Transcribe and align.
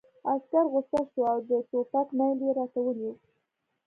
عسکر 0.33 0.65
غوسه 0.71 0.99
شو 1.11 1.21
او 1.31 1.37
د 1.49 1.51
ټوپک 1.69 2.07
میل 2.17 2.39
یې 2.45 2.51
راته 2.57 2.79
ونیو 2.83 3.13